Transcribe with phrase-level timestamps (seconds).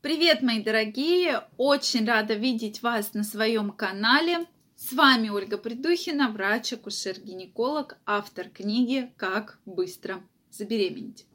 [0.00, 1.42] Привет, мои дорогие!
[1.56, 4.46] Очень рада видеть вас на своем канале.
[4.76, 10.22] С вами Ольга Придухина, врач-акушер-гинеколог, автор книги «Как быстро
[10.52, 11.26] забеременеть».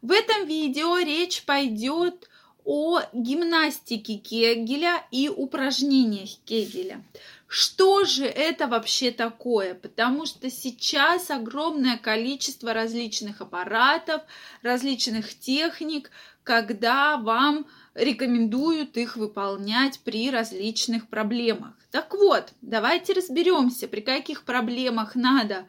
[0.00, 2.28] В этом видео речь пойдет
[2.64, 7.04] о гимнастике Кегеля и упражнениях Кегеля.
[7.48, 9.74] Что же это вообще такое?
[9.74, 14.22] Потому что сейчас огромное количество различных аппаратов,
[14.62, 16.12] различных техник,
[16.44, 17.66] когда вам
[17.98, 21.74] рекомендуют их выполнять при различных проблемах.
[21.90, 25.66] Так вот, давайте разберемся, при каких проблемах надо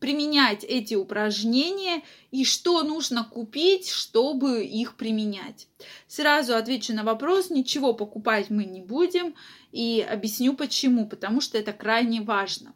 [0.00, 5.68] применять эти упражнения и что нужно купить, чтобы их применять.
[6.08, 9.34] Сразу отвечу на вопрос, ничего покупать мы не будем
[9.72, 12.74] и объясню почему, потому что это крайне важно.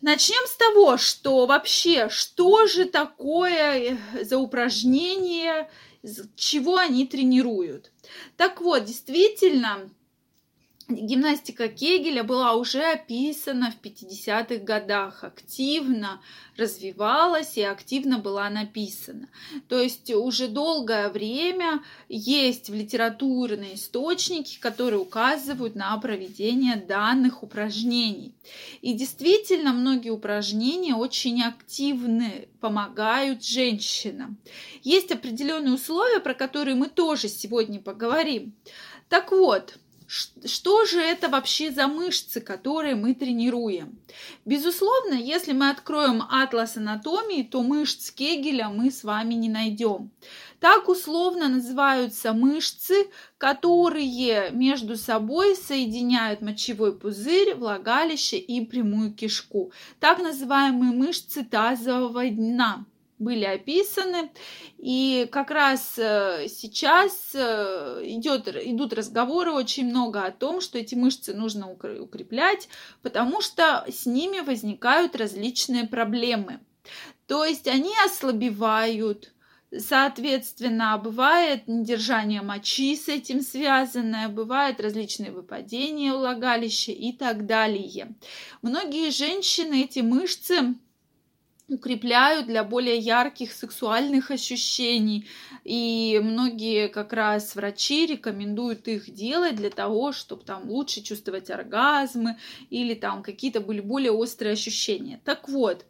[0.00, 5.68] Начнем с того, что вообще, что же такое за упражнение
[6.36, 7.92] чего они тренируют.
[8.36, 9.90] Так вот, действительно,
[10.88, 16.20] гимнастика Кегеля была уже описана в 50-х годах, активно
[16.56, 19.28] развивалась и активно была написана.
[19.68, 28.32] То есть уже долгое время есть в литературные источники, которые указывают на проведение данных упражнений.
[28.80, 34.36] И действительно, многие упражнения очень активны, помогают женщинам.
[34.82, 38.52] Есть определенные условия, про которые мы тоже сегодня поговорим.
[39.08, 39.78] Так вот,
[40.08, 43.98] что же это вообще за мышцы, которые мы тренируем?
[44.46, 50.10] Безусловно, если мы откроем атлас анатомии, то мышц Кегеля мы с вами не найдем.
[50.60, 59.72] Так условно называются мышцы, которые между собой соединяют мочевой пузырь, влагалище и прямую кишку.
[60.00, 62.86] Так называемые мышцы тазового дна
[63.18, 64.30] были описаны.
[64.78, 70.94] И как раз э, сейчас э, идет, идут разговоры очень много о том, что эти
[70.94, 72.68] мышцы нужно укреплять,
[73.02, 76.60] потому что с ними возникают различные проблемы.
[77.26, 79.32] То есть они ослабевают,
[79.76, 88.14] Соответственно, бывает недержание мочи с этим связанное, бывают различные выпадения влагалища и так далее.
[88.62, 90.74] Многие женщины эти мышцы
[91.68, 95.28] укрепляют для более ярких сексуальных ощущений.
[95.64, 102.38] И многие как раз врачи рекомендуют их делать для того, чтобы там лучше чувствовать оргазмы
[102.70, 105.20] или там какие-то были более острые ощущения.
[105.24, 105.84] Так вот,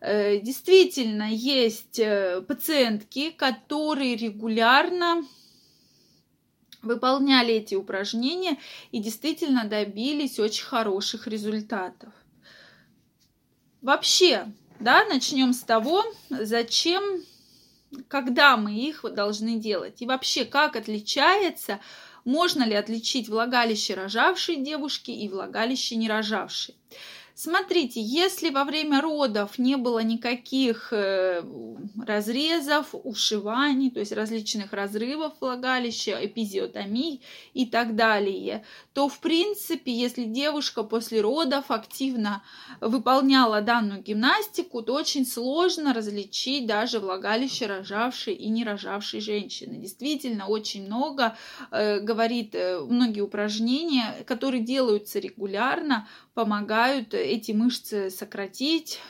[0.00, 5.24] э, действительно есть э, пациентки, которые регулярно
[6.82, 8.58] выполняли эти упражнения
[8.92, 12.12] и действительно добились очень хороших результатов.
[13.82, 14.46] Вообще,
[14.80, 17.02] да, начнем с того, зачем,
[18.08, 20.02] когда мы их должны делать.
[20.02, 21.80] И вообще, как отличается,
[22.24, 26.74] можно ли отличить влагалище рожавшей девушки и влагалище не рожавшей.
[27.38, 31.42] Смотрите, если во время родов не было никаких э,
[32.06, 37.20] разрезов, ушиваний, то есть различных разрывов влагалища, эпизиотомий
[37.52, 38.64] и так далее,
[38.94, 42.42] то в принципе, если девушка после родов активно
[42.80, 49.76] выполняла данную гимнастику, то очень сложно различить даже влагалище рожавшей и не рожавшей женщины.
[49.76, 51.36] Действительно, очень много,
[51.70, 59.00] э, говорит, э, многие упражнения, которые делаются регулярно, помогают эти мышцы сократить,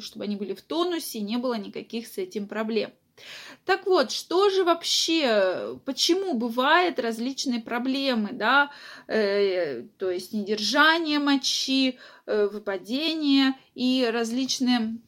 [0.00, 2.90] чтобы они были в тонусе, и не было никаких с этим проблем.
[3.64, 8.72] Так вот, что же вообще, почему бывают различные проблемы, да,
[9.06, 14.98] э, то есть недержание мочи, э, выпадение и различные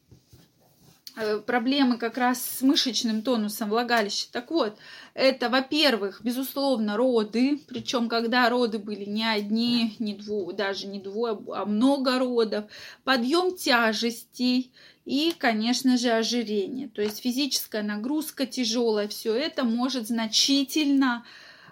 [1.45, 4.27] проблемы как раз с мышечным тонусом влагалища.
[4.31, 4.77] Так вот,
[5.13, 11.37] это, во-первых, безусловно, роды, причем когда роды были не одни, не двое, даже не двое,
[11.53, 12.65] а много родов,
[13.03, 14.71] подъем тяжестей
[15.05, 16.87] и, конечно же, ожирение.
[16.87, 21.25] То есть физическая нагрузка тяжелая, все это может значительно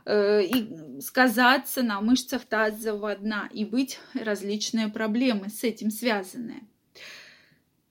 [0.06, 6.63] э, и сказаться на мышцах тазового дна и быть различные проблемы с этим связанные.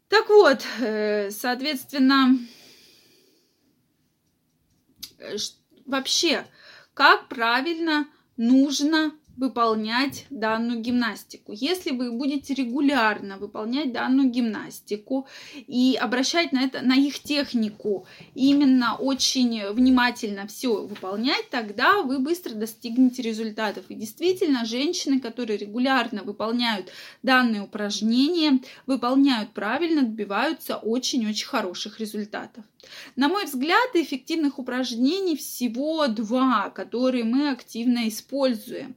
[0.09, 2.39] Так вот, э, соответственно,
[5.19, 5.37] э,
[5.85, 6.47] вообще,
[6.95, 11.53] как правильно нужно выполнять данную гимнастику.
[11.53, 18.97] Если вы будете регулярно выполнять данную гимнастику и обращать на это, на их технику, именно
[18.97, 23.85] очень внимательно все выполнять, тогда вы быстро достигнете результатов.
[23.89, 26.91] И действительно, женщины, которые регулярно выполняют
[27.23, 32.65] данные упражнения, выполняют правильно, добиваются очень-очень хороших результатов.
[33.17, 38.97] На мой взгляд, эффективных упражнений всего два, которые мы активно используем.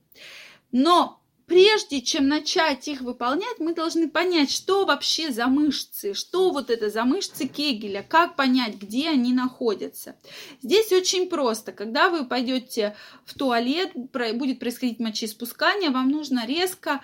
[0.71, 6.69] Но прежде чем начать их выполнять, мы должны понять, что вообще за мышцы, что вот
[6.69, 10.15] это за мышцы Кегеля, как понять, где они находятся.
[10.61, 11.73] Здесь очень просто.
[11.73, 12.95] Когда вы пойдете
[13.25, 17.01] в туалет, будет происходить мочеиспускание, вам нужно резко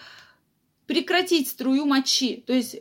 [0.85, 2.41] прекратить струю мочи.
[2.47, 2.77] То есть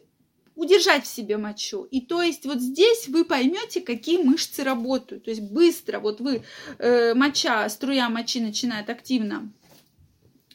[0.56, 1.84] удержать в себе мочу.
[1.84, 5.24] И то есть вот здесь вы поймете, какие мышцы работают.
[5.24, 6.42] То есть быстро вот вы,
[6.78, 9.52] э, моча, струя мочи начинает активно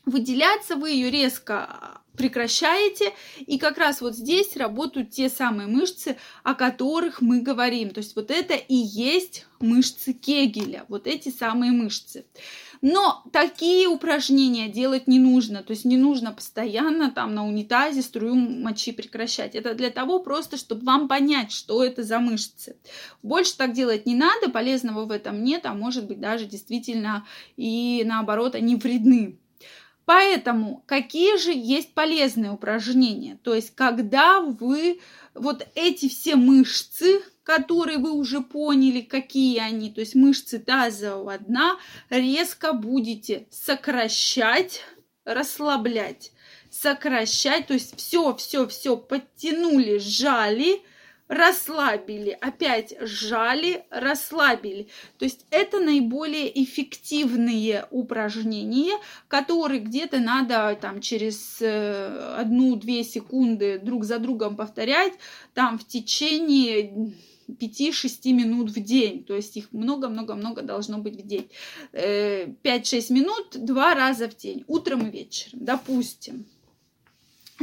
[0.05, 6.53] выделяться, вы ее резко прекращаете, и как раз вот здесь работают те самые мышцы, о
[6.53, 7.91] которых мы говорим.
[7.91, 12.25] То есть вот это и есть мышцы Кегеля, вот эти самые мышцы.
[12.81, 18.33] Но такие упражнения делать не нужно, то есть не нужно постоянно там на унитазе струю
[18.33, 19.53] мочи прекращать.
[19.53, 22.75] Это для того просто, чтобы вам понять, что это за мышцы.
[23.21, 27.25] Больше так делать не надо, полезного в этом нет, а может быть даже действительно
[27.55, 29.37] и наоборот они вредны.
[30.05, 33.39] Поэтому какие же есть полезные упражнения?
[33.43, 34.99] То есть, когда вы
[35.33, 41.77] вот эти все мышцы, которые вы уже поняли, какие они, то есть мышцы тазового дна,
[42.09, 44.81] резко будете сокращать,
[45.23, 46.31] расслаблять,
[46.69, 50.81] сокращать, то есть все, все, все подтянули, сжали,
[51.31, 54.89] расслабили, опять сжали, расслабили.
[55.17, 58.99] То есть это наиболее эффективные упражнения,
[59.29, 65.13] которые где-то надо там через э, одну-две секунды друг за другом повторять,
[65.53, 67.13] там в течение
[67.47, 69.23] 5-6 минут в день.
[69.23, 71.49] То есть их много-много-много должно быть в день.
[71.93, 76.45] 5-6 э, минут два раза в день, утром и вечером, допустим.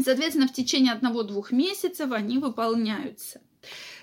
[0.02, 3.42] Соответственно, в течение одного-двух месяцев они выполняются.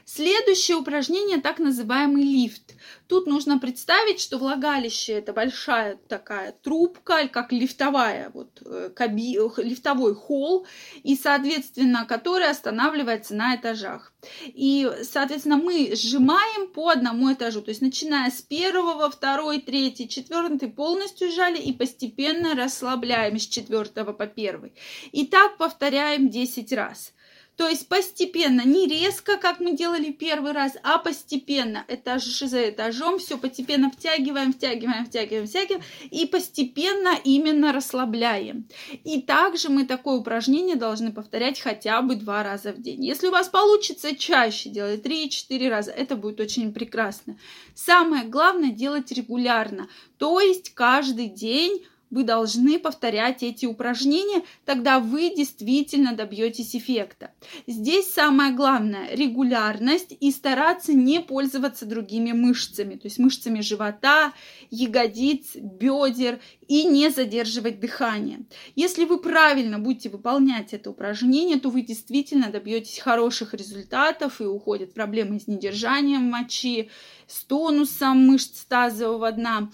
[0.06, 2.76] Следующее упражнение так называемый лифт.
[3.08, 10.14] Тут нужно представить, что влагалище это большая такая трубка, как лифтовая, вот, э, каби, лифтовой
[10.14, 10.68] холл,
[11.02, 14.14] и, соответственно, который останавливается на этажах.
[14.46, 20.70] И, соответственно, мы сжимаем по одному этажу, то есть начиная с первого, второй, третий, четвертый
[20.70, 24.74] полностью сжали и постепенно расслабляем с четвертого по первый.
[25.12, 27.12] И так повторяем 10 раз.
[27.58, 33.18] То есть постепенно, не резко, как мы делали первый раз, а постепенно, этаж за этажом,
[33.20, 38.68] все постепенно втягиваем, втягиваем, втягиваем, втягиваем, и постепенно именно расслабляем.
[39.04, 43.06] И также мы такое упражнение должны повторять хотя бы два раза в день.
[43.06, 47.38] Если у вас получится чаще делать 3-4 раза, это будет очень прекрасно.
[47.74, 49.88] Самое главное делать регулярно,
[50.18, 57.32] то есть каждый день вы должны повторять эти упражнения, тогда вы действительно добьетесь эффекта.
[57.68, 64.32] Здесь самое главное– регулярность и стараться не пользоваться другими мышцами, то есть мышцами живота,
[64.72, 66.40] ягодиц, бедер
[66.70, 68.46] и не задерживать дыхание.
[68.76, 74.94] Если вы правильно будете выполнять это упражнение, то вы действительно добьетесь хороших результатов и уходят
[74.94, 76.90] проблемы с недержанием мочи,
[77.28, 79.70] с тонусом мышц тазового дна.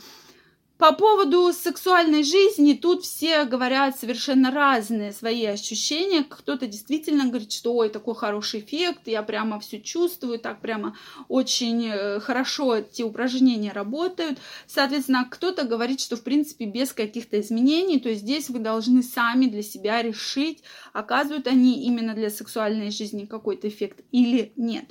[0.82, 6.24] По поводу сексуальной жизни тут все говорят совершенно разные свои ощущения.
[6.28, 10.98] Кто-то действительно говорит, что ой, такой хороший эффект, я прямо все чувствую, так прямо
[11.28, 14.40] очень э, хорошо эти упражнения работают.
[14.66, 19.46] Соответственно, кто-то говорит, что в принципе без каких-то изменений, то есть здесь вы должны сами
[19.46, 20.64] для себя решить,
[20.94, 24.86] оказывают они именно для сексуальной жизни какой-то эффект или нет.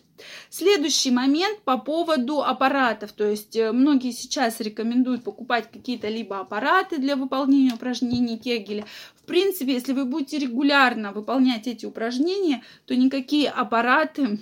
[0.48, 3.12] Следующий момент по поводу аппаратов.
[3.12, 8.84] То есть э, многие сейчас рекомендуют покупать какие-то либо аппараты для выполнения упражнений Кегеля.
[9.14, 14.40] В принципе, если вы будете регулярно выполнять эти упражнения, то никакие аппараты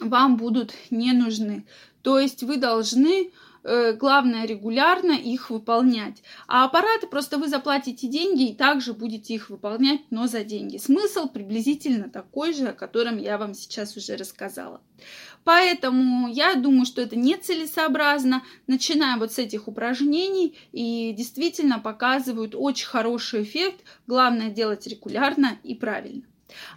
[0.00, 1.66] вам будут не нужны.
[2.02, 3.30] То есть вы должны
[3.62, 6.22] главное регулярно их выполнять.
[6.46, 10.78] А аппараты просто вы заплатите деньги и также будете их выполнять, но за деньги.
[10.78, 14.80] Смысл приблизительно такой же, о котором я вам сейчас уже рассказала.
[15.44, 18.42] Поэтому я думаю, что это нецелесообразно.
[18.66, 23.84] Начинаем вот с этих упражнений и действительно показывают очень хороший эффект.
[24.06, 26.22] Главное делать регулярно и правильно.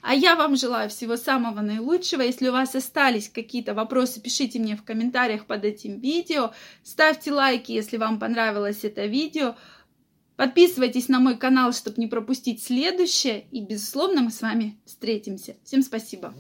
[0.01, 2.21] А я вам желаю всего самого наилучшего.
[2.21, 6.51] Если у вас остались какие-то вопросы, пишите мне в комментариях под этим видео.
[6.83, 9.55] Ставьте лайки, если вам понравилось это видео.
[10.35, 13.45] Подписывайтесь на мой канал, чтобы не пропустить следующее.
[13.51, 15.55] И, безусловно, мы с вами встретимся.
[15.63, 16.33] Всем спасибо.